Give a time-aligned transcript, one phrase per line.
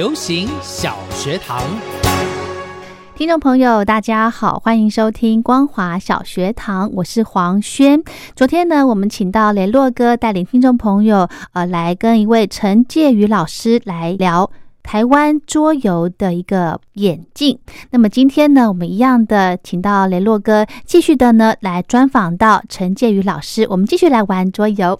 [0.00, 1.62] 流行小学堂，
[3.14, 8.02] 听众朋友，大家好，欢迎收听光华小学堂，我是黄轩。
[8.34, 14.50] 昨天呢，我们请到雷洛哥带领听众朋友，呃，来跟一位陈介宇老师来聊
[14.82, 17.58] 台湾桌游的一个演进。
[17.90, 24.98] 那么今天呢，我们一样的请到雷洛哥，继续的呢来专访到陈介宇老师，我们继续来玩桌游。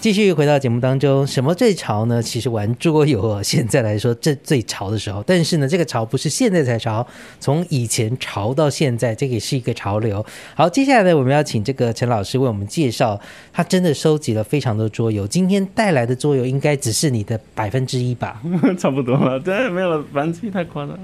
[0.00, 2.22] 继续回到节目当中，什么最潮呢？
[2.22, 5.24] 其实玩桌游啊，现在来说这最潮的时候。
[5.26, 7.04] 但是呢，这个潮不是现在才潮，
[7.40, 10.24] 从以前潮到现在，这个也是一个潮流。
[10.54, 13.20] 好，接下来呢，我们要请这个陈老师为我们介绍，
[13.52, 15.26] 他真的收集了非常多桌游。
[15.26, 18.40] 今天带来的桌游应该只是你的百分之一吧？
[18.78, 20.96] 差不多了，对，没有了，百分之一太夸张，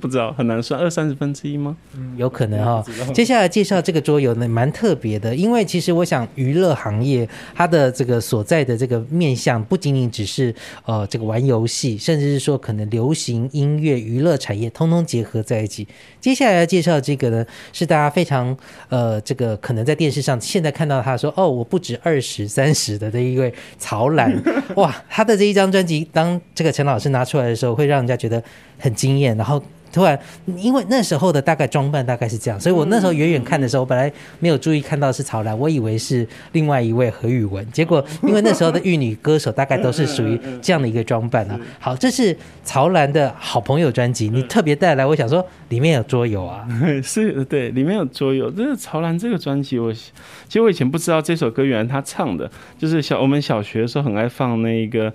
[0.00, 1.76] 不知道很难算，二三十分之一吗？
[2.16, 2.84] 有可能哈。
[3.14, 10.52] 接下来介绍这个桌游呢，蛮特别的，因为其实我想娱乐行业它的这个所在的这个面向，不仅仅只是
[10.86, 15.86] 呃这个玩游戏，甚至是说可能流行音乐、娱乐产业通通结合在一起。
[16.20, 18.56] 接下来要介绍这个呢，是大家非常
[18.88, 24.42] 呃这个可能在电视上现在看到他说哦，我不止二十三十的这一位曹兰，
[24.76, 28.42] 哇，他的这一张专辑，当这个陈老师拿出来的时候，会让人家觉得
[28.78, 29.62] 很惊艳，然后。
[29.92, 30.18] 突然，
[30.56, 37.64] 因为那时候的大概装扮大概是这样，所以我那时候远远看的时候，本来没有注意看到是曹兰，我以为是另外一位何宇文。
[37.70, 41.60] 结果，因为那时候的玉女歌手大概都是属于这样的一个装扮啊。
[41.78, 46.66] 好，这是曹兰的好朋友专辑，你特别带来，我想说里面有桌游啊，
[47.04, 48.50] 是，对，里面有桌游。
[48.50, 50.10] 这是曹兰这个专辑，我其
[50.48, 55.12] 实我以前不知道这首歌原来他唱的，就是小我们小学的时候很爱放那个。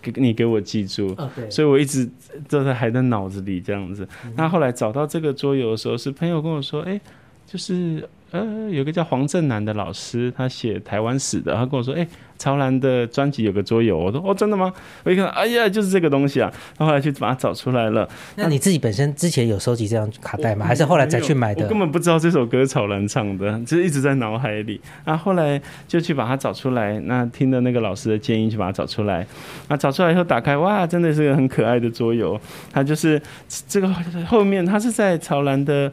[0.00, 1.16] 给你给我记住，
[1.50, 2.08] 所以我一直
[2.48, 4.08] 都在还在脑子里这样子。
[4.36, 7.00] 那后来找到这个桌游的时候，是朋友跟我说，哎，
[7.46, 12.06] 就是呃，有个叫黄正南的老师，他写台湾史的，他跟我说，哎。
[12.38, 14.72] 超兰的专辑有个桌游，我说哦，真的吗？
[15.02, 16.48] 我一看，哎呀，就是这个东西啊！
[16.78, 18.08] 后来去把它找出来了。
[18.36, 20.64] 那你自己本身之前有收集这张卡带吗？
[20.64, 21.64] 还是后来再去买的？
[21.64, 24.80] 我根本不知道这首歌草兰唱的，就是一直在脑海里。
[25.04, 29.26] 那后来就去把它找出来，那听了那个老师的建议，去把它找出来。
[29.66, 32.40] 那找出来以后打开，哇，真的是个很可爱的桌游。
[32.72, 33.20] 它就是
[33.66, 33.92] 这个
[34.28, 35.92] 后面，它是在草兰的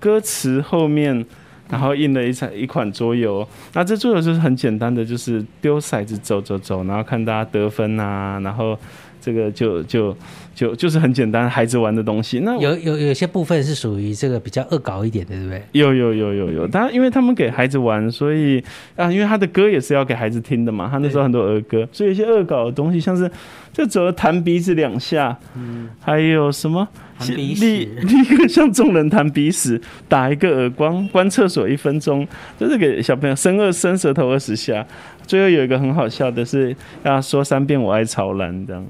[0.00, 1.24] 歌词后面。
[1.70, 8.78] 然后印了一场一款桌游，那这桌游就是很简单的，就是丢骰子走走走，然后看大家得分啊，然后
[9.20, 10.16] 这个就就
[10.54, 12.40] 就就是很简单孩子玩的东西。
[12.40, 15.62] 那有有有些部分是属于这个比较恶搞一点的，对不对？
[15.72, 18.62] 有有有有有，当然因为他们给孩子玩，所以
[18.96, 23.30] 啊，因为他的歌也是要给孩子听的嘛，他那时候很多儿歌，所以一些恶搞的东西，像是
[23.72, 26.86] 就走了弹鼻子两下，嗯，还有什么？
[27.36, 29.78] 立立刻向众人弹鼻屎，
[30.08, 32.26] 打一个耳光，关厕所一分钟，
[32.58, 34.86] 就是给小朋友伸二伸舌头二十下。
[35.30, 36.74] 最后有一个很好笑的是，
[37.04, 38.84] 要说三遍我爱潮蓝这样。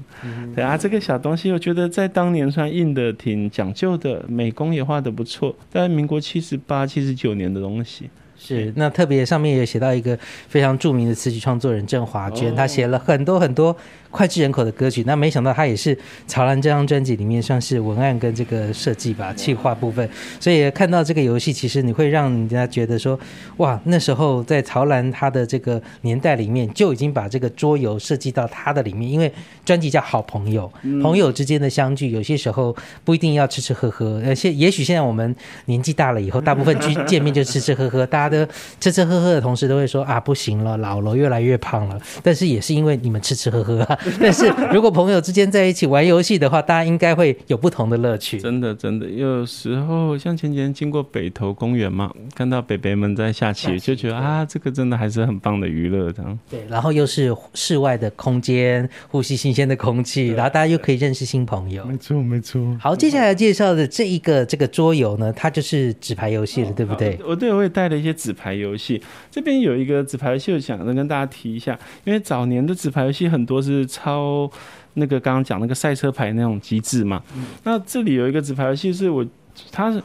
[0.55, 5.55] 对啊，这个小东西我觉得在当年算印的挺讲究的，美工也画的不错。
[5.69, 8.09] 在民国七十八、七十九年的东西。
[8.35, 13.77] 是，那特别上面也写到一个非常著名的词曲创作人郑华娟，她写了很多很多。
[14.11, 15.97] 脍炙人口的歌曲，那没想到他也是
[16.27, 20.07] 曹兰这张专辑里面算是文案跟这个设计吧，企划部分。
[20.39, 23.19] 所以看到这个游戏，其实你会让人家觉得说，
[23.57, 29.31] 哇，那时候在曹兰他的这个年代里面就已经把这个桌游设计到他的里面，因为
[29.65, 30.71] 专辑叫《好朋友》，
[31.01, 32.75] 朋友之间的相聚，有些时候
[33.05, 34.21] 不一定要吃吃喝喝。
[34.23, 35.33] 呃，现也许现在我们
[35.65, 41.99] 年纪大了以后，大部分去见面就吃吃喝喝，大家都吃吃喝喝的同时都会说啊，不行了，老了，越来越胖了。
[42.21, 43.99] 但是也是因为你们吃吃喝喝啊。
[44.19, 48.39] 但是如果朋友之间在一起玩游戏的话，大家应该会有不同的乐趣。
[48.39, 56.39] 真的，真的，有时候像前几天经过北投公园嘛，看到北北们在下棋，就觉得啊，这个真的还是很棒的娱乐，这样。
[56.49, 61.85] 对，然后又是室外的空间，呼吸新鲜的空气，然后大家又可以认识新朋友。
[61.85, 62.61] 没错，没错。
[62.79, 67.19] 好，接下来介绍的这一个这个桌游呢，它就是纸牌游戏了，对不对？
[67.25, 74.49] 我对我也带了一些纸牌游戏，这边有一个纸牌游戏，我想跟大家提一下，因为早年的纸牌游戏很多是超
[74.93, 77.21] 那个刚刚讲那个赛车牌那种机制嘛。
[77.63, 79.25] 那这里有一个纸牌游戏，是我
[79.71, 80.01] 它是。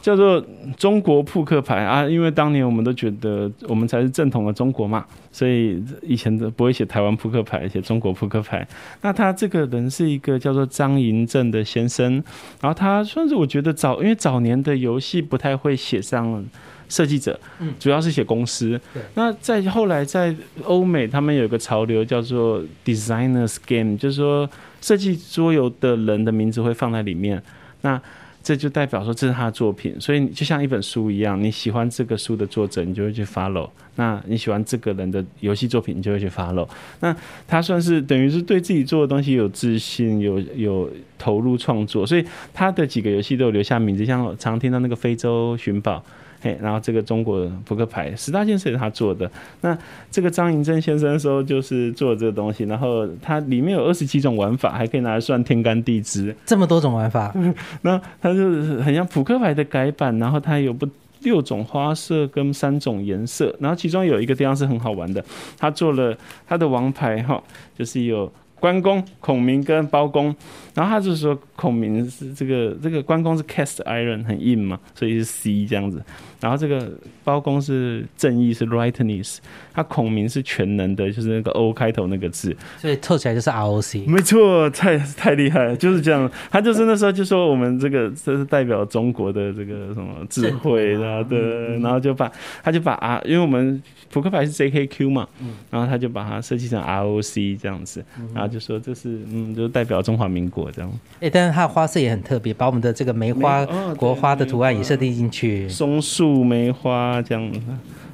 [0.00, 0.44] 叫做
[0.76, 8.66] 中国扑克牌啊，因为当年我们都觉得我们才是正统的中国嘛，所以以前都不会写台湾扑克牌，写中国扑克牌。
[9.02, 12.14] 那他这个人是一个叫做张银正的先生，
[12.60, 16.44] 然后他算是我觉得早，因为早年的游戏不太会写上
[16.88, 18.80] 设计者，嗯，主要是写公司。
[19.14, 24.48] 那在后来在欧美，他们有一个潮流叫做 designers game，就是说
[24.80, 27.40] 设计桌游的人的名字会放在里面。
[27.82, 28.00] 那
[28.42, 36.66] 这就代表说这是他的作品，所以就像一本书一样，你喜欢这个书的作者，你就会去 follow；那你喜欢这个人的游戏作品，你就会去 follow。
[37.00, 37.14] 那
[37.46, 46.02] 他算是等于是对自己做的东西有自信，有有投入创作，所以他的几个游戏都有留下名字，像常听到那个非洲寻宝。
[46.40, 49.30] 嘿，然后这个中国扑克牌十大件事也是他做的。
[49.60, 49.76] 那
[50.10, 57.34] 这个张银正先生说就是做这个东西，然后它里面有二十七种玩法，还可以拿来算天干地支，这么多种玩法。
[57.82, 60.88] 那它就是很像扑克牌的改版，然后它有不
[61.20, 65.22] 六种花色跟三种颜色，然后其中有一个地方是很好玩的，
[65.58, 66.16] 他做了
[66.48, 67.42] 他的王牌哈，
[67.76, 68.32] 就是有。
[68.60, 70.26] 关公、孔明跟包公，
[70.74, 75.98] 然后他就是说孔明是这个这个关公是 cast iron 很硬嘛，所以是 C 这样子。
[76.40, 76.90] 然后这个
[77.22, 79.38] 包公是正义是 rightness，
[79.72, 84.08] 他孔明是全能的，就是那个 O 开头那个字，所以凑起来就是 ROC。
[84.08, 86.30] 没错，太太厉害了，就是这样。
[86.50, 92.30] 他就是那时候就说我们这个这是代表中国的这个什么智慧啊 对，然后就把
[92.62, 93.82] 他就把啊，因为我们。
[94.12, 95.28] 扑克牌是 JKQ 嘛，
[95.70, 98.04] 然后他就把它设计成 ROC 这样子，
[98.34, 100.92] 然后就说这是嗯，就代表中华民国这样。
[101.20, 103.64] 哎，但是它的花色也很特别，把我们的这个梅花
[103.94, 107.52] 国花的图案也设定进去，松树梅花这样，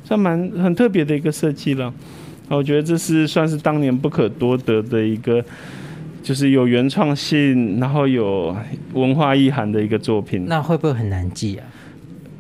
[0.03, 1.93] 算蛮很特别的一个设计了。
[2.49, 5.45] 我觉得这是算是当年不可多得的一个，
[6.23, 8.57] 就是有原创性，然后有
[8.93, 10.45] 文化意涵的一个作品。
[10.47, 11.67] 那会不会很难记啊？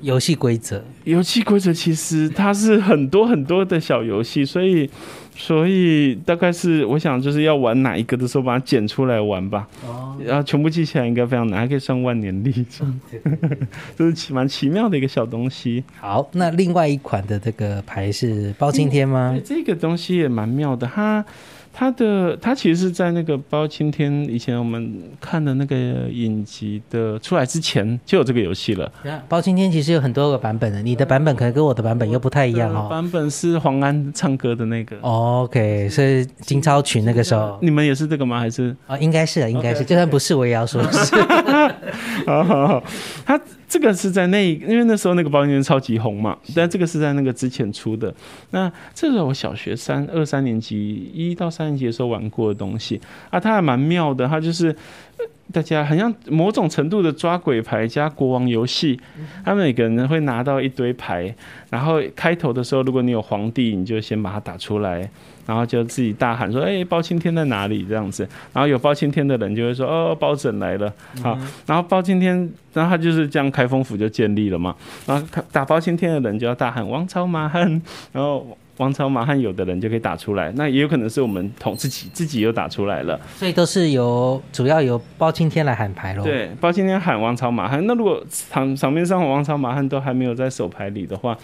[0.02, 4.88] 游戏规则，游戏规则其实它是很多很多的小游戏，所以
[5.36, 9.68] 所以大概是我想就是要玩哪一个的时候把它剪出来玩吧。
[9.86, 12.50] 哦，然后全部记起来应该非常难，还可以算万年历，
[13.96, 15.84] 这是奇蛮奇妙的一个小东西。
[16.00, 19.38] 好，那另外一款的这个牌是包青天吗？
[19.44, 21.24] 这个东西也蛮妙的，它。
[21.78, 25.76] 他的他其实是在那个包青天以前我们看的那个
[26.10, 28.90] 影集的出来之前就有这个游戏了。
[29.28, 32.88] 包青天其实有很多个版本的，你的版本可能跟我的版本又不太一样哦。
[32.88, 34.96] 版本是黄安唱歌的那个。
[35.02, 37.58] OK，是金超群那个时候。
[37.60, 38.40] 你们也是这个吗？
[38.40, 38.96] 还是啊？
[38.96, 39.84] 应该是啊，应该是。
[39.84, 41.14] 就算不是，我也要说是。
[42.24, 42.82] 好好好，
[43.26, 43.38] 他。
[43.68, 48.14] 这个是在那，因为那时候那个包青天超级红嘛，但这个是在那个之前出的。
[48.50, 54.74] 那这是我小学三二三年级一到三年级的时候玩过的东西啊，它还蛮妙的，它就是
[55.52, 58.98] 大家好像某种程度的抓鬼牌加国王游戏，
[59.44, 61.34] 他们每个人会拿到一堆牌，
[61.70, 65.08] 然后开头的时候，如果你有皇帝，你就先把它打出来。
[65.46, 72.36] 然后就自己大喊说：“哎，包青天在哪里？”这样子，然后有包青天的人就会说：“哦，包拯来了。”好，然后包青天，
[72.72, 74.74] 然后他就是这样，开封府就建立了嘛。
[75.06, 80.52] 然后打包青天的人就要大喊“王朝马汉”，然后王朝马汉有的人就可以打出来。
[80.56, 83.20] 那也有可能是我们同自己自己又打出来了。
[83.36, 86.22] 所以都是由主要由包青天来喊牌喽。
[86.22, 87.86] 对，包青天喊王朝马汉。
[87.86, 91.36] 那如果场场面上王朝马汉都还没有在手牌里的话。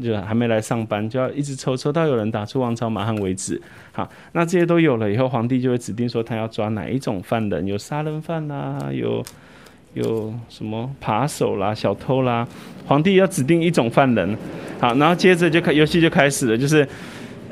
[0.00, 3.60] 就还没来上班，就要一直抽抽到有人打出王朝马汉为止。
[3.90, 9.20] 好，那这些都有了以后，皇帝就会指定说他要抓哪一种犯人，有杀人犯啦，有
[9.98, 12.46] 有什么扒手啦、小偷啦，
[12.86, 14.36] 皇帝要指定一种犯人。
[14.80, 16.86] 好，然后接着就开游戏就开始了，就是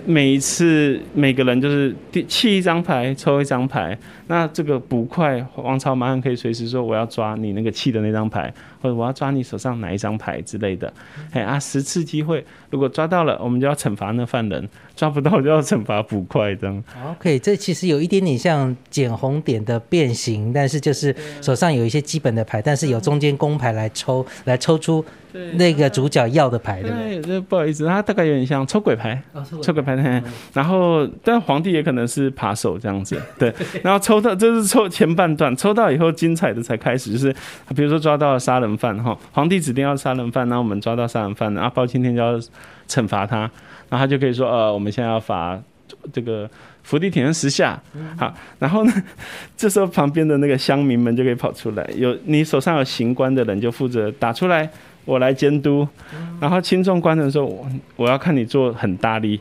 [0.06, 1.94] 每一次每个人就是
[2.28, 3.98] 弃一张牌抽一张牌，
[4.28, 8.52] 那这个捕快王朝马上可以随时说我要抓你那个弃的那张牌。
[8.80, 10.92] 或者我要抓你手上哪一张牌之类的。
[11.32, 14.62] 哎啊，十次机会，如果抓到了，我们就要惩罚那犯人；
[14.94, 16.54] 抓不到就要惩罚捕快。
[16.54, 16.84] 这样。
[17.10, 25.04] OK，这其实有一点点像捡红点的变形，但是就是手上有一些基本的牌，但是有中间公牌来抽，来抽出。
[25.52, 29.22] 那个主角要的牌，对，这不好意思，他大概有点像抽鬼牌，
[29.60, 30.02] 抽鬼牌的。
[30.54, 33.52] 然后，但皇帝也可能是扒手这样子， 对。
[33.82, 37.30] 然后抽到，这是抽前半段，抽到以后精彩的才开始，就是
[37.74, 42.40] 比如说抓到了杀人犯哈，皇帝指定要杀人犯，那我们抓到杀人犯，啊，包青天就要
[42.88, 43.40] 惩罚他，
[43.90, 45.60] 然后他就可以说，呃，我们现在要罚
[46.10, 46.48] 这个
[46.82, 47.78] 伏地挺身十下，
[48.16, 48.92] 好，然后呢，
[49.54, 54.70] 这时候旁边的那个乡民们就可以跑出来，有你手上有刑官的人就负责打出来。
[55.06, 55.86] 我来监督，
[56.40, 59.40] 然后轻重官的时候，我我要看你做很大力。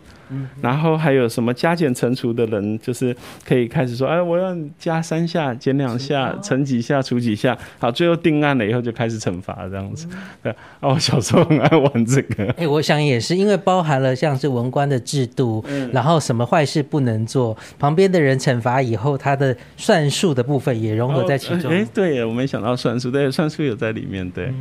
[0.61, 3.15] 然后还有什么加减乘除的人，就是
[3.45, 10.07] 可以开始说，哎，我要加三下，减两下，乘几下，除几下，好，最后定案了以后就开始惩罚这样子。
[10.41, 12.51] 对， 哦，小时候很爱玩这个。
[12.57, 15.63] 哎，我想也是，因为包含了像是文官的制度，
[15.93, 21.71] 然后什么坏事不能做，旁边的人惩罚以后，他的算术的部分也融合在其中。
[21.71, 24.51] 哎，对，我没想到算术，对，算术有在里面，对。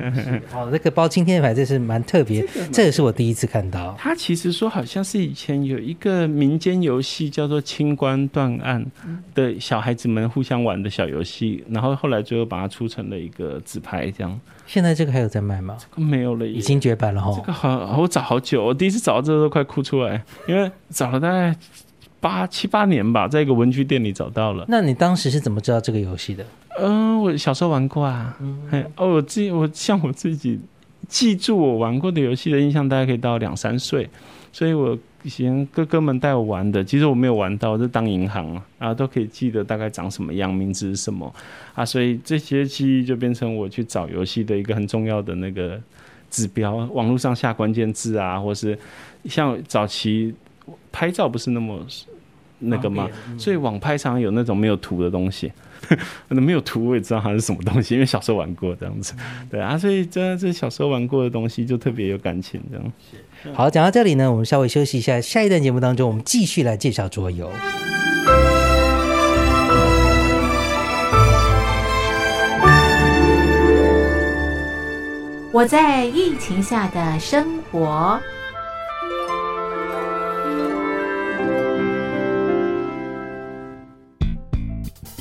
[0.50, 3.94] 好，那个包青天牌这是蛮特别，这也是我第一次看到。
[3.98, 5.09] 他其实说好像是。
[5.18, 8.84] 以前有一个民间游戏叫做“清官断案”
[9.34, 14.40] 的小孩子们互相玩的小游戏，然后后来最后把它出成了一个纸牌，这样。
[14.66, 15.76] 现在这个还有在卖吗？
[15.96, 17.32] 没有了，已经绝版了哈。
[17.34, 21.56] 这个好，我找好久，我第一次找到这个都快哭出来，因为找了大概
[22.20, 24.64] 八七八年吧，在一个文具店里找到了。
[24.68, 26.44] 那你当时是怎么知道这个游戏的？
[26.78, 28.38] 嗯，我小时候玩过啊。
[28.70, 30.60] 哎，哦，我自己，我像我自己
[31.08, 34.08] 记住我玩过的游戏的印象，大概可以到两三岁，
[34.52, 34.98] 所以我。
[35.22, 41.30] 以前哥哥们带我玩的，其实我没有玩到，就当银行啊，啊都可以记得大概长什么样，名字是什么
[41.74, 45.78] 啊，所以这些记忆就变成我去找游戏的一个很重要的那个
[46.30, 46.74] 指标。
[46.94, 48.78] 网络上下关键字啊，或是
[49.26, 50.34] 像早期
[50.90, 51.86] 拍照不是那么
[52.60, 53.06] 那个嘛？
[53.36, 55.52] 所以网拍常有那种没有图的东西，
[56.28, 59.14] 那没有图我也知道它是什么东西，因为小时候玩过这样子。
[59.50, 62.92] 对啊，所以这这小时候玩过的东西就特别有感情这样。
[63.54, 65.20] 好，讲到这里呢，我们稍微休息一下。
[65.20, 67.50] 下一段节目当中，我们继续来介绍桌游。
[75.52, 78.20] 我在疫情下的生活，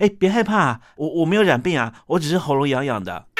[0.00, 3.26] 哎，别害怕，我我没有染病啊，我只是喉咙痒痒的。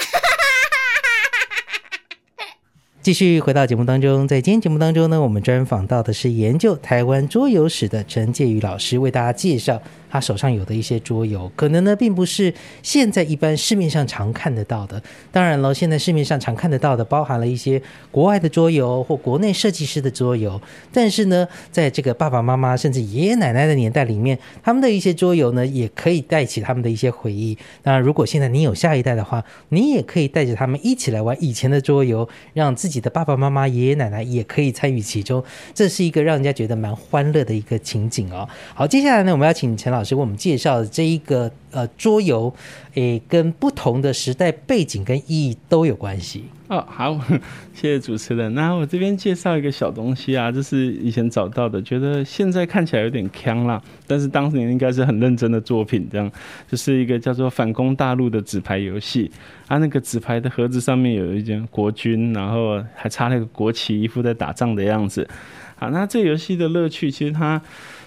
[3.00, 9.80] 继续回到节目当中，在今天节目当中呢，我们专访到的是研究台湾桌游史的陈介宇老师，为大家介绍。
[10.10, 12.52] 他手上有的一些桌游，可能呢并不是
[12.82, 15.00] 现在一般市面上常看得到的。
[15.30, 20.60] 当然了，现在市面上常看得到的，包含了一些国外的桌游或国内设计师的桌游。
[20.92, 27.56] 但是呢，在这个爸爸妈妈甚至爷爷奶奶的年代里面，他们的一些桌游呢，也可以带起他们的一些回忆。
[27.84, 35.44] 那如果现在你有下一代的话，你也可以带着他们一起来玩以前的桌游，让自己的爸爸妈妈、爷爷奶奶也可以参与其中。
[35.72, 38.48] 这是一个让人家觉得蛮欢乐的一个情景哦。
[38.74, 39.99] 好，接下来呢，我们要请陈老。
[40.00, 42.50] 老师为我们介绍的这一个呃桌游，
[42.94, 46.82] 诶，跟不同的时代背景跟意义都有关系哦。
[46.88, 47.20] 好，
[47.74, 48.54] 谢谢主持人。
[48.54, 56.08] 那我这边介绍一个小东西啊，这是以前找到的，觉得现在看起来有点坑啦，但是当年应该是很认真的作品。
[56.10, 56.32] 这样，
[56.66, 59.30] 就是一个叫做反攻大陆的纸牌游戏。
[59.68, 65.28] 啊那个纸牌的盒子上面有一件国军，然后还插那个国旗，一副在打仗的样子。
[65.76, 67.60] 好，那这游戏的乐趣其实它。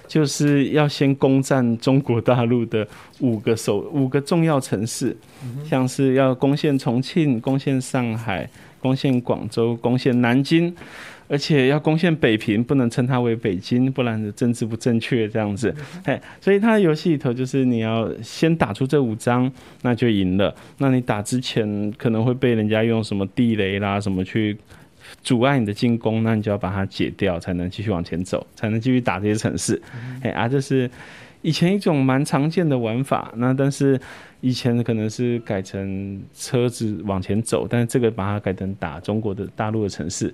[0.08, 2.88] 就是要先攻占中国大陆的
[3.20, 5.16] 五个首五个重要城市，
[5.68, 8.48] 像是要攻陷重庆、攻陷上海、
[8.80, 10.74] 攻陷广州、攻陷南京，
[11.28, 15.74] 而且要攻陷北平，不能称它为北京，不然的政治不正确这样子。
[16.04, 20.54] 哎，所以它的游戏里头就是你要先打出这五张，那就赢了。
[20.78, 24.58] 那你打之前可能会被人家用什么地雷啦什么去。
[25.22, 29.82] 阻碍你的进攻，那你就要把它解掉，才能继续往前走，才能继续打这些城市。
[30.22, 30.90] 哎啊，这是
[31.42, 33.32] 以前一种蛮常见的玩法。
[33.36, 34.00] 那但是
[34.42, 40.34] 以前可能是改成车子往前走，但是这个把它改成打中国的大陆的城市。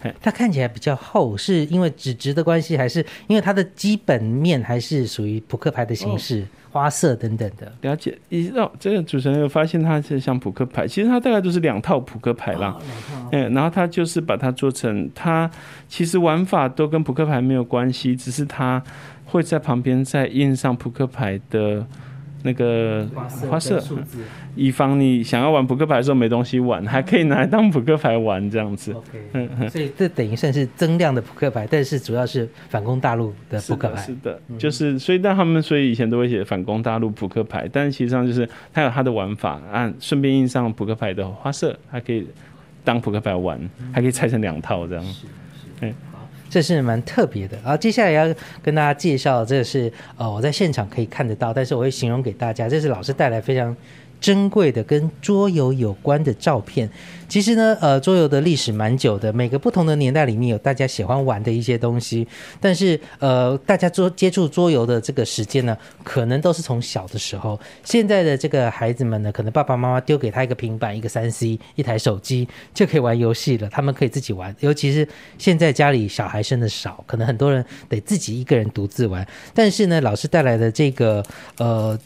[0.00, 6.46] 哎，它看起来比较厚，是因为纸质的关系，还是因为它的基本面还是属于扑克牌的形式？
[6.70, 7.72] 花色等等的。
[7.82, 12.76] 了解，一到这个主持人有发现它是像扑克牌，其实它大概都是两套扑克牌啦，
[13.32, 15.50] 嗯，然后他就是把它做成，它
[15.88, 18.82] 其实玩法都跟扑克牌没有关系，只是它
[19.26, 21.86] 会在旁边再印上扑克牌的。
[22.42, 23.06] 那个
[23.48, 23.82] 花色，
[24.54, 28.92] 以防你想要玩扑克牌的时候没东西玩，还可以拿来当扑克牌玩这样子。
[28.92, 34.00] OK，所以这等于算是增量的扑克牌，但是主要是反攻大陆的扑克牌。
[34.02, 42.26] 是的，就是所以但他们所以以前都会写反攻大陆扑克牌，但是实际上就是它有它的玩法，按顺便印上扑克牌的花色，还可以
[42.82, 43.60] 当扑克牌玩，
[43.92, 45.04] 还可以拆成两套这样。
[45.80, 45.94] 嗯。
[46.50, 53.74] 这是蛮特别的，然后接下来要跟大家介绍，这是呃我在现场可以看得到，但是我会形容给大家，这是老师带来非常。
[54.20, 56.88] 珍贵的跟桌游有关的照片，
[57.28, 62.26] 其实呢，呃，桌游的历史蛮久的，每个不同的年代里面有大家喜欢玩的一些东西，
[62.60, 67.58] 但是呃，大家桌接触桌游的这个时间呢，可能都是从小的时候。
[67.82, 74.54] 现在的这个孩子们呢，可能爸爸妈妈丢给他一个平板、一个三 C、一台手机就可以玩游戏了，他们可以自己玩。
[74.60, 79.26] 尤其是现在家里小孩生的少，可能很多人得自己一个人独自玩。
[79.54, 81.24] 但是呢，老师带来的这个
[81.56, 81.98] 呃。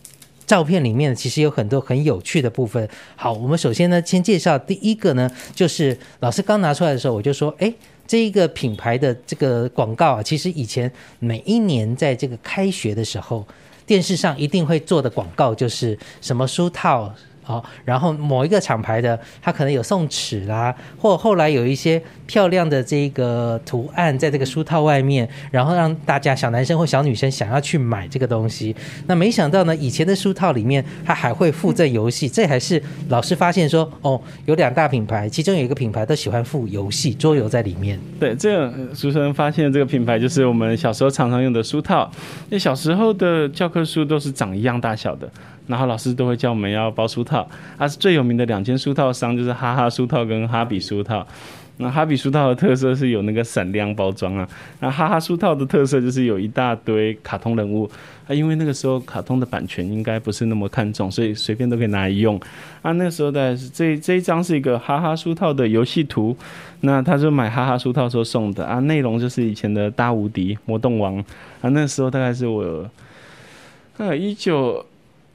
[0.46, 2.88] 照片里面其实有很多很有趣的部分。
[3.16, 7.72] 好，我们首先呢，先介绍第一个呢，就是老师刚拿出来的时候，我就说，哎，
[8.07, 13.46] 这一个品牌的这个广告啊，其实以前每一年在这个开学的时候，
[13.87, 17.14] 电视上一定会做的广告就是什么书套。
[17.44, 28.74] 好，然后某一个厂牌的，它可能有送尺啦，或后来有一些漂亮的这个图案在这个书套外面，然后让大家小男生或小女生想要去买这个东西。
[29.07, 38.00] 那没想到呢，以前的书套里面它还会附赠游戏，这还是老师发现说，哦，有两大品牌，其中有一个品牌都喜欢附游戏桌游在里面。
[38.18, 42.11] 对，这个主持人发现这个品牌就是我们小时候常常用的书套，
[42.48, 45.30] 那小时候的教科书都是长一样大小的。
[45.66, 47.48] 然后老师都会叫我们要包书套，
[47.79, 51.27] 啊，是最有名的两间书套商就是哈哈书套跟哈比书套。
[51.77, 54.48] 那哈比书套的特色是有那个闪亮包装啊，
[54.79, 57.90] 那哈哈书套的特色就是有一大堆卡通人物
[58.29, 62.40] 啊，因为那个时候卡通的版权应该不是那么看重，所以随便都可以拿来用
[62.81, 62.92] 啊。
[62.92, 66.37] 那时候的这这一张是一个哈哈书套的游戏图，
[66.83, 71.18] 那他就买哈哈书套时候送的啊，内容就是以前的大无敌魔动王
[71.61, 72.88] 啊，那时候大概是我
[73.96, 74.87] 呃一九。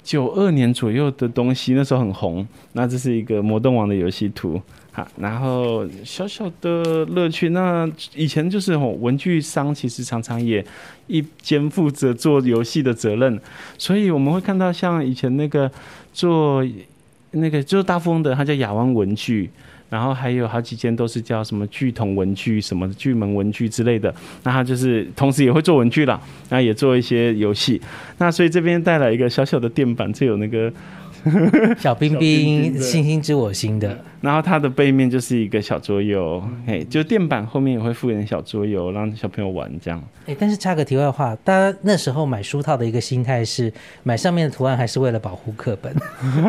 [0.03, 2.47] 九二年左右的东西，那时候很红。
[2.73, 7.49] 那这是一个魔动王的游戏图，好，然后小小的乐趣。
[7.49, 10.65] 那以前就是文具商，其实常常也
[11.07, 13.39] 一肩负着做游戏的责任，
[13.77, 15.71] 所以我们会看到像以前那个
[16.13, 16.65] 做
[17.31, 19.49] 那个就是大富翁的，他叫亚湾文具。
[19.89, 24.13] 然后还有好几间都是叫什么巨筒文具、什么巨门文具之类的。
[24.43, 27.81] 那他就是同时也会做文具啦，那也做一些游戏。
[28.17, 30.71] 那所以这边带来一个小小的垫板，这有那个
[31.77, 34.03] 小冰冰 星星知我心的。
[34.21, 40.03] 然后它的背面就是一个小桌游，哎，就垫板后面也会附点小桌游，让小朋友玩这样。
[40.25, 43.71] 哎，但是插个题外话，大家那时候买书套的一个心态是
[44.03, 45.95] 买上面的图案，还是为了保护课本？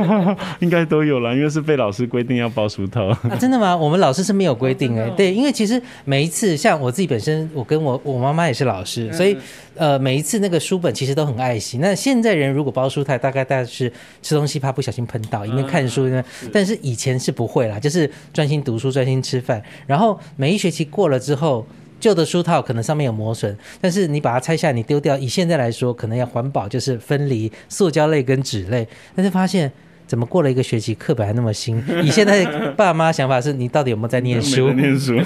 [0.59, 3.15] 应该都有了，因为是被老师规定要包书套。
[3.39, 3.75] 真的吗？
[3.79, 5.09] 我们老师是没有规定哎。
[5.11, 9.37] 对，因为其实每一次像我自己本身，我跟我我妈妈也是老师，所以
[9.77, 11.79] 呃每一次那个书本其实都很爱惜。
[11.79, 16.23] 那现在人如果包书套，大概大概是吃东西怕不小心喷到，因为看书呢。
[16.53, 17.60] 但是以前是不会。
[17.61, 19.63] 对啦，就是专心读书、专心吃饭。
[19.87, 21.67] 然后每一学期过了之后，
[22.01, 25.19] 旧的书套可能上面有磨损，但是你把它拆下，你丢掉。
[25.19, 28.89] 以现在来说，可能要环保，就是分离塑胶类跟纸类。
[29.15, 29.71] 但是发现。
[30.11, 31.81] 怎么过了一个学期，课本还那么新？
[32.03, 34.73] 你现在爸妈想法是你到底有没有在念书？
[34.73, 35.17] 念书。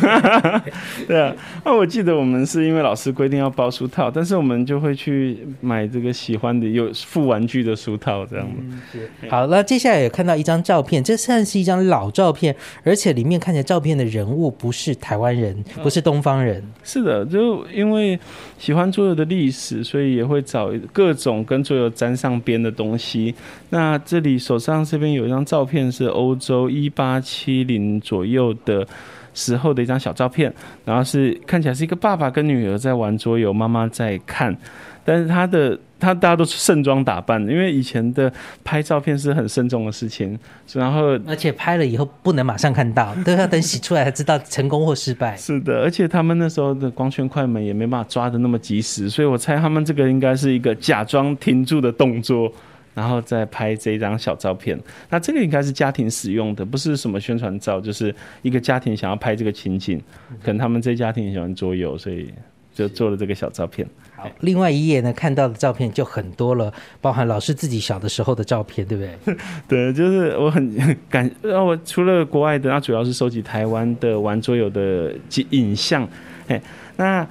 [1.09, 8.47] 对啊，那我记得我们是因为老师规定要包书套，但是我们就会去买这个喜欢的有附玩具的书套，这样
[8.93, 9.09] 子。
[9.31, 16.63] 好，那接下来有看到一张照片，这算是一张老照片，而且里面看起来照片的人物不是台湾人，不是东方人。
[16.83, 18.21] 是的，就因为
[18.59, 23.35] 喜欢桌游的历史，所以也会找各种跟桌游沾上边的东西。
[23.71, 24.74] 那这里手上。
[24.83, 28.87] 这边有一张照片，是欧洲一八七零左右的
[29.35, 30.51] 时候的一张小照片，
[30.87, 34.57] 然后是看起来是一个爸爸跟女儿在玩桌游，妈妈在看，
[35.05, 38.33] 但是他的他大家都是盛装打扮，因为以前的
[38.63, 40.39] 拍照片是很慎重的事情，
[40.73, 45.35] 然后而且拍了以后不能马上看到，都要等洗出来才知道成功或失败。
[45.39, 52.53] 是的，而且他们那时候的光圈快门也没办法抓的那么及时，所以我猜他们这个应该是一个假装停住的动作。
[52.95, 54.79] 然后再拍这一张小照片，
[55.11, 60.01] 那这个应该是家庭使用的，不是什么宣传照，就是一个家庭想要拍这个情景，
[60.43, 62.33] 可能他们这家庭喜欢桌游，所以
[62.73, 63.85] 就做了这个小照片。
[64.17, 69.37] 好，另外一页呢，看到的照片就很多了，包含老师自己小的时候的照片，对不对？
[69.67, 75.13] 对，就是我很感，我除了国外的，那主要是收集台湾的玩桌游的
[75.51, 76.09] 影像，
[76.47, 76.63] 哎，
[76.97, 77.27] 那。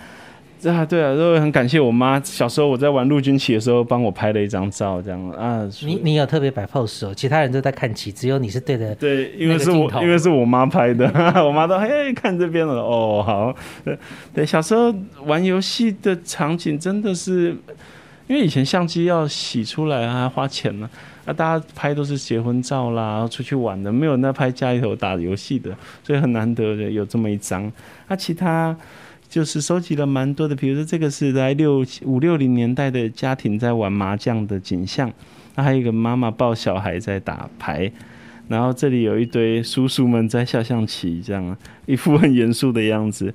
[0.69, 2.19] 啊，对啊，都很感谢我妈。
[2.23, 5.67] 小时候我在玩陆军旗的时候，帮我拍了一张照，这样啊。
[5.81, 8.95] 你你有特别摆 pose 哦，其他人都在看旗，只有你是对的。
[8.95, 11.05] 对，因为是我，因为是我妈拍的，
[11.45, 12.75] 我妈都嘿看这边了。
[12.75, 13.55] 哦，好，
[14.33, 14.93] 对，小时候
[15.25, 17.49] 玩游戏的场景真的是，
[18.27, 20.89] 因为以前相机要洗出来啊花钱呢，
[21.25, 27.71] 那大家拍都是结婚照啦，然后出去玩的，没有那拍家里头打游戏的，所以很难得的有这么一张。
[28.07, 28.75] 那其他。
[29.33, 35.11] 就是收集了蛮多的，比如说这个是在六五六零年代的家庭在玩麻将的景象，
[35.55, 37.91] 那还有一个妈妈抱小孩在打牌，
[38.47, 43.33] 然后这里有一堆叔叔们在下象棋，这样一副很严肃的样子，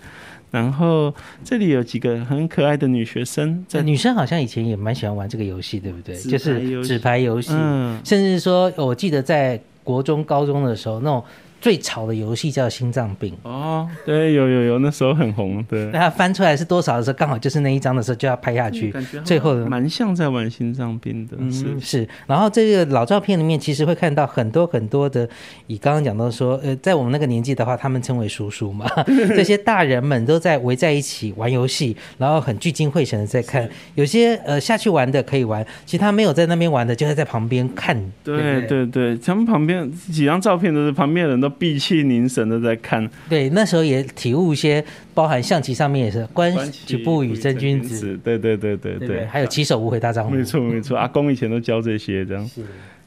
[0.53, 6.15] 然后这里有几个很可爱的女学生，在女生好像以前也蛮喜欢玩这个游戏，对不对？
[6.17, 11.25] 就是纸牌游戏，嗯，甚至说我记得在国中高中的时候那种。
[11.61, 15.87] 最潮的游戏叫心脏病哦，对，有有有，那时候很红，对。
[15.87, 18.95] 那它翻出来是多少的时候，刚好就是那一张的时候就要拍下去，
[19.25, 22.09] 最后蛮像在玩心脏病的，是是。
[22.29, 25.29] 然后这个老照片里面，其实会看到很多很多的，
[25.67, 28.87] 以刚刚讲到说，呃，在我们那个年纪的话，他们称为叔叔嘛，
[29.35, 33.69] 这些大人们都在围在一起玩游戏，然后很聚精会神的在看。
[33.97, 38.01] 有些呃下去玩的可以玩，其他没有在那边玩的，就是在旁边看。
[38.23, 41.48] 对对对，他们旁边几张照片都是旁边人都。
[41.49, 44.85] 闭气凝神的在看，对，那时候也体悟一些，
[45.15, 52.47] 包含象棋上面也是“观棋不语真君子”，对对对对对，还有“棋手无悔大丈夫”，没错没错， 阿公以前都教这些这样。
[52.47, 52.63] 是，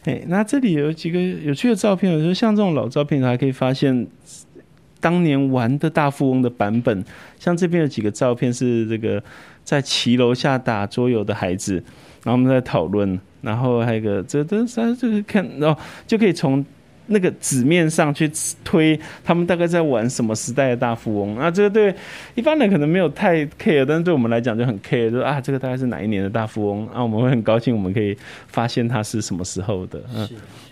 [0.06, 4.08] 哎，那这里有几个有趣的照片，有时候像这种老照片，还可以发现
[5.00, 7.04] 当年玩的大富翁的版本。
[7.40, 9.24] 像这边有几个照片是这个
[9.64, 11.76] 在骑楼下打桌游的孩子，
[12.24, 16.66] 然后我们在讨论，然后还有一个这这这这个看，然后就可以从。
[17.12, 18.30] 那个纸面上去
[18.64, 21.38] 推，他们大概在玩什么时代的大富翁？
[21.38, 21.94] 啊，这个对
[22.36, 26.88] 一般人可能没有太 care，但是对我们来讲就很 care，就啊，这个大概是哪一年的大富翁？
[26.88, 30.02] 啊，我们会很高兴，我们可以发现它是什么时候的。
[30.16, 30.28] 嗯，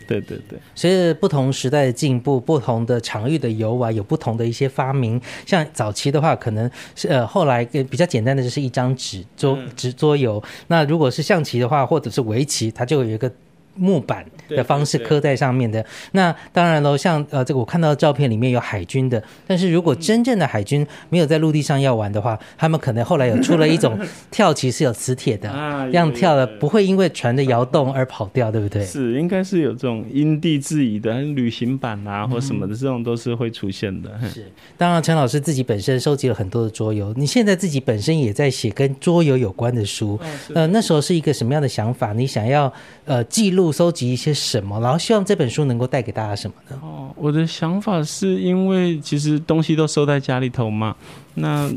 [0.08, 0.58] 对对对。
[0.74, 5.20] 随着不同时代的进步，不同的场域的游玩有不同的一些发明。
[5.46, 10.42] 像早期的话，可能是呃，后来比较简单的就是一张纸桌纸桌游。
[10.68, 13.30] 那如果是象棋的话，或者是围棋，它就有一个。
[13.76, 15.84] 木板的方式刻在上面的。
[16.12, 23.98] 那当然喽，像呃这个我看到的照片里面有海军的，但是如果真正的海军没有在陆地上要玩的话，他们可能后来有出了一种
[24.32, 28.84] 跳棋是有磁铁的，啊这样跳的不会因为船的摇动而跑掉，对不对？
[28.86, 34.10] 是，应该是有这种因地制宜的旅行版啊，或什么的，这种都是会出现的。
[34.34, 40.20] 是，当然陈老师自己本身收集了很多的桌游，你现在自己本身也在写跟桌游有关的书，
[40.54, 42.14] 呃，那时候是一个什么样的想法？
[42.14, 42.72] 你想要
[43.06, 46.80] 呃记录、收集一些什么，然后希望这本书能够带给大家什么呢？
[46.82, 50.96] 哦，我的想法是因为其实东西都收在家里头嘛，
[51.36, 51.72] 那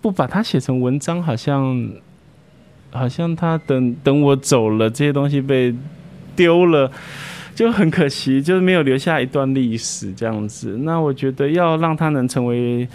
[0.00, 1.90] 不把它写成文章，好像
[2.90, 5.74] 好像他等等我走了，这些东西被
[6.36, 6.90] 丢了。
[7.54, 10.76] 就很可惜，就是没有留下一段历史这样子。
[10.78, 12.88] 那我觉得要让它能成为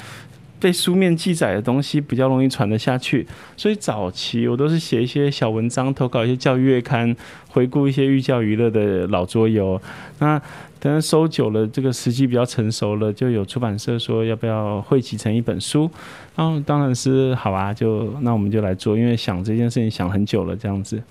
[0.60, 3.26] 被书面记载的东西，比较容易传得下去。
[3.56, 7.16] 所以早期我都是写一些小文章，投稿一些教育月刊，
[7.50, 9.82] 回顾一些寓教于乐的老桌游。
[10.20, 10.42] 那
[10.80, 15.90] 等收久了，这个时机比较成熟了，就有出版社说要不要汇集成一本书。
[16.36, 21.02] 然后当然是好啊，就那我们就来做，因为想这件事情想很久了，这样子。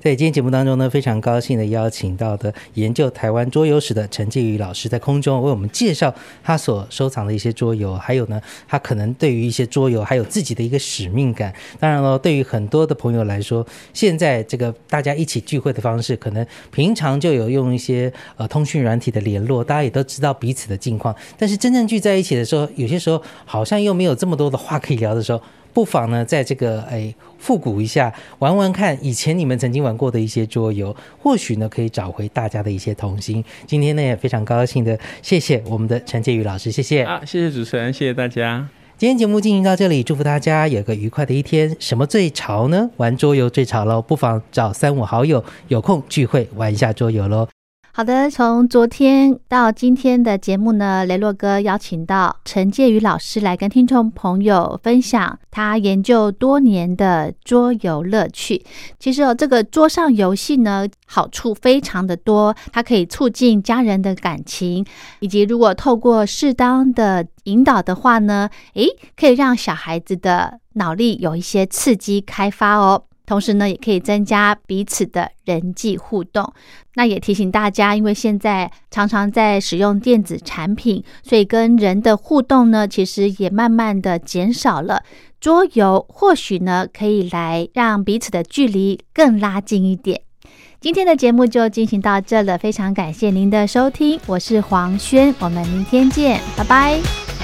[0.00, 6.12] 在今天节目当中呢，非常高兴的邀请到的研究台湾桌游史的陈继宇老师，在空中为我们介绍
[6.42, 11.52] 他所收藏的一些桌游，还有呢，他可能对于一些桌游还有自己的一个使命感。
[11.78, 25.42] 当然了，对于很多的朋友来说，现在这个大家一起聚会的方式，可能平常就有用一些呃通讯软体的联络，大家也都知道彼此的近况，但是真正聚在一起的时候，有些时候好像又没有这么多的话可以聊的时候。
[25.72, 33.44] 不妨呢，在这个哎复古一下，玩玩看以前你们曾经玩过的一些桌游，或许呢可以找回大家的一些童心。
[33.66, 37.02] 今天呢也非常高兴的，谢谢我们的陈介宇老师，谢谢。
[37.02, 38.68] 啊，谢谢主持人，谢谢大家。
[38.98, 41.74] 今天节目进行到这里，祝福大家有个愉快的一天。
[41.80, 42.88] 什么最潮呢？
[42.98, 44.00] 玩桌游最潮喽！
[44.00, 47.48] 不妨找三五好友有空聚会玩一下桌游喽。
[47.94, 58.64] 好的，从昨天到今天的节目呢，雷洛哥邀请到陈介宇老师来跟听众朋友分享他研究多年的桌游乐趣。
[58.98, 64.86] 其实哦，这个桌上游戏呢，好处非常的多，它可以促进家人的感情，
[65.20, 73.04] 以及如果透过适当的引导的话呢，诶，可以让小孩子的脑力有一些刺激开发哦。
[73.26, 76.52] 同时呢，也可以增加彼此的人际互动。
[76.94, 85.02] 那也提醒大家，因为现在常常在使用电子产品，所以跟人的互动呢，其实也慢慢的减少了。
[85.40, 90.20] 桌游或许呢，可以来让彼此的距离更拉近一点。
[90.80, 97.41] 今天的节目就进行到这了，非常感谢您的收听，我是黄轩，我们明天见，拜拜。